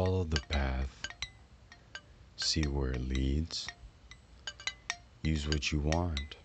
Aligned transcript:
Follow 0.00 0.24
the 0.24 0.40
path, 0.40 1.08
see 2.34 2.66
where 2.66 2.92
it 2.92 3.06
leads, 3.06 3.68
use 5.20 5.46
what 5.46 5.70
you 5.72 5.78
want 5.78 6.36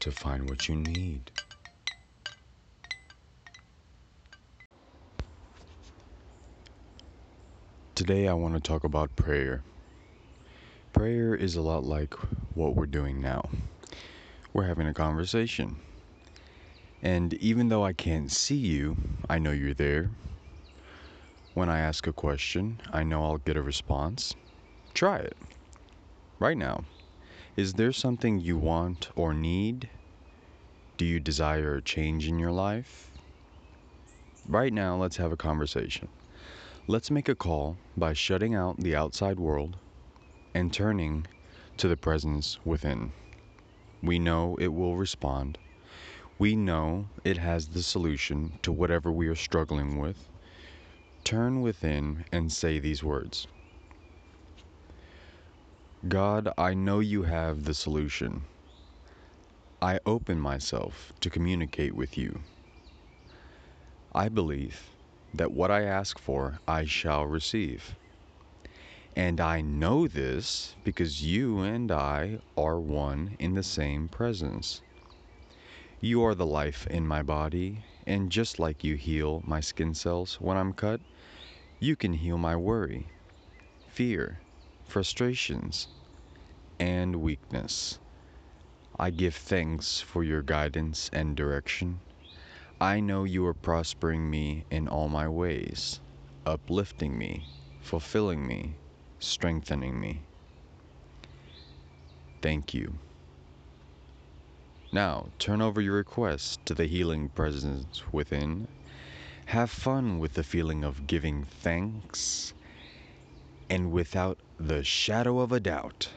to 0.00 0.10
find 0.10 0.48
what 0.48 0.66
you 0.66 0.74
need. 0.74 1.30
Today, 7.94 8.26
I 8.26 8.32
want 8.32 8.54
to 8.54 8.60
talk 8.60 8.82
about 8.82 9.14
prayer. 9.14 9.62
Prayer 10.94 11.34
is 11.34 11.54
a 11.56 11.60
lot 11.60 11.84
like 11.84 12.14
what 12.54 12.74
we're 12.74 12.86
doing 12.86 13.20
now. 13.20 13.50
We're 14.54 14.64
having 14.64 14.86
a 14.86 14.94
conversation. 14.94 15.76
And 17.02 17.34
even 17.34 17.68
though 17.68 17.84
I 17.84 17.92
can't 17.92 18.32
see 18.32 18.56
you, 18.56 18.96
I 19.28 19.38
know 19.38 19.50
you're 19.50 19.74
there. 19.74 20.08
When 21.54 21.68
I 21.68 21.80
ask 21.80 22.06
a 22.06 22.14
question, 22.14 22.80
I 22.92 23.02
know 23.02 23.24
I'll 23.24 23.36
get 23.36 23.58
a 23.58 23.62
response. 23.62 24.34
Try 24.94 25.18
it. 25.18 25.36
Right 26.38 26.56
now. 26.56 26.84
Is 27.56 27.74
there 27.74 27.92
something 27.92 28.40
you 28.40 28.56
want 28.56 29.10
or 29.14 29.34
need? 29.34 29.90
Do 30.96 31.04
you 31.04 31.20
desire 31.20 31.74
a 31.74 31.82
change 31.82 32.26
in 32.26 32.38
your 32.38 32.52
life? 32.52 33.10
Right 34.48 34.72
now, 34.72 34.96
let's 34.96 35.18
have 35.18 35.30
a 35.30 35.36
conversation. 35.36 36.08
Let's 36.86 37.10
make 37.10 37.28
a 37.28 37.34
call 37.34 37.76
by 37.98 38.14
shutting 38.14 38.54
out 38.54 38.78
the 38.78 38.96
outside 38.96 39.38
world 39.38 39.76
and 40.54 40.72
turning 40.72 41.26
to 41.76 41.86
the 41.86 41.98
presence 41.98 42.58
within. 42.64 43.12
We 44.02 44.18
know 44.18 44.56
it 44.58 44.72
will 44.72 44.96
respond. 44.96 45.58
We 46.38 46.56
know 46.56 47.08
it 47.24 47.36
has 47.36 47.68
the 47.68 47.82
solution 47.82 48.58
to 48.62 48.72
whatever 48.72 49.12
we 49.12 49.28
are 49.28 49.34
struggling 49.34 49.98
with. 49.98 50.28
Turn 51.24 51.60
within 51.60 52.24
and 52.32 52.52
say 52.52 52.78
these 52.78 53.04
words 53.04 53.46
God, 56.08 56.48
I 56.58 56.74
know 56.74 56.98
you 56.98 57.22
have 57.22 57.64
the 57.64 57.74
solution. 57.74 58.42
I 59.80 60.00
open 60.04 60.40
myself 60.40 61.12
to 61.20 61.30
communicate 61.30 61.94
with 61.94 62.18
you. 62.18 62.40
I 64.12 64.28
believe 64.28 64.90
that 65.32 65.52
what 65.52 65.70
I 65.70 65.84
ask 65.84 66.18
for, 66.18 66.58
I 66.66 66.84
shall 66.84 67.24
receive. 67.26 67.94
And 69.14 69.40
I 69.40 69.60
know 69.60 70.08
this 70.08 70.74
because 70.84 71.22
you 71.22 71.60
and 71.60 71.92
I 71.92 72.40
are 72.56 72.80
one 72.80 73.36
in 73.38 73.54
the 73.54 73.62
same 73.62 74.08
presence. 74.08 74.82
You 76.04 76.24
are 76.24 76.34
the 76.34 76.44
life 76.44 76.84
in 76.88 77.06
my 77.06 77.22
body, 77.22 77.84
and 78.08 78.32
just 78.32 78.58
like 78.58 78.82
you 78.82 78.96
heal 78.96 79.40
my 79.46 79.60
skin 79.60 79.94
cells 79.94 80.34
when 80.40 80.56
I'm 80.56 80.72
cut, 80.72 81.00
you 81.78 81.94
can 81.94 82.14
heal 82.14 82.38
my 82.38 82.56
worry, 82.56 83.06
fear, 83.86 84.40
frustrations, 84.84 85.86
and 86.80 87.22
weakness. 87.22 88.00
I 88.98 89.10
give 89.10 89.36
thanks 89.36 90.00
for 90.00 90.24
your 90.24 90.42
guidance 90.42 91.08
and 91.12 91.36
direction. 91.36 92.00
I 92.80 92.98
know 92.98 93.22
you 93.22 93.46
are 93.46 93.54
prospering 93.54 94.28
me 94.28 94.64
in 94.72 94.88
all 94.88 95.08
my 95.08 95.28
ways, 95.28 96.00
uplifting 96.44 97.16
me, 97.16 97.44
fulfilling 97.80 98.44
me, 98.44 98.74
strengthening 99.20 100.00
me. 100.00 100.22
Thank 102.40 102.74
you. 102.74 102.98
Now, 104.94 105.28
turn 105.38 105.62
over 105.62 105.80
your 105.80 105.94
request 105.94 106.66
to 106.66 106.74
the 106.74 106.84
healing 106.84 107.30
presence 107.30 108.02
within. 108.12 108.68
Have 109.46 109.70
fun 109.70 110.18
with 110.18 110.34
the 110.34 110.44
feeling 110.44 110.84
of 110.84 111.06
giving 111.06 111.44
thanks. 111.44 112.52
And 113.70 113.90
without 113.90 114.38
the 114.58 114.84
shadow 114.84 115.38
of 115.38 115.50
a 115.50 115.60
doubt, 115.60 116.10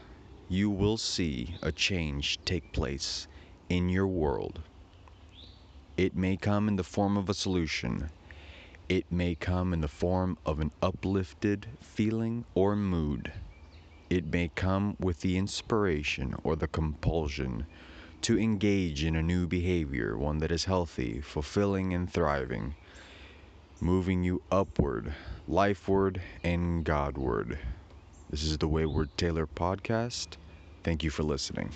you 0.50 0.70
will 0.70 0.98
see 0.98 1.55
a 1.61 1.72
change 1.72 2.38
take 2.44 2.70
place 2.73 3.27
in 3.70 3.88
your 3.88 4.08
world. 4.08 4.60
It 5.95 6.14
may 6.14 6.36
come 6.36 6.67
in 6.67 6.76
the 6.76 6.83
form 6.83 7.16
of 7.16 7.30
a 7.30 7.33
solution. 7.33 8.10
It 8.89 9.10
may 9.10 9.36
come 9.36 9.72
in 9.72 9.80
the 9.80 9.88
form 9.88 10.38
of 10.45 10.60
an 10.60 10.72
uplifted 10.82 11.66
feeling 11.82 12.44
or 12.54 12.76
mood. 12.76 13.32
It 14.10 14.26
may 14.26 14.49
come 14.49 14.98
with 14.99 15.22
the 15.22 15.38
inspiration 15.38 16.36
or 16.44 16.58
the 16.58 16.67
compulsion 16.67 17.67
to 18.25 18.39
engage 18.39 19.03
in 19.03 19.15
a 19.15 19.21
new 19.21 19.45
behavior, 19.45 20.17
one 20.17 20.39
that 20.39 20.52
is 20.52 20.65
healthy, 20.65 21.21
fulfilling, 21.21 21.93
and 21.93 22.11
thriving, 22.11 22.73
moving 23.80 24.23
you 24.23 24.41
upward, 24.49 25.13
lifeward, 25.47 26.19
and 26.43 26.83
Godward. 26.83 27.59
This 28.31 28.41
is 28.41 28.58
the 28.58 28.67
Wayward 28.67 29.15
Taylor 29.15 29.45
podcast. 29.45 30.37
Thank 30.83 31.03
you 31.03 31.11
for 31.11 31.21
listening. 31.21 31.69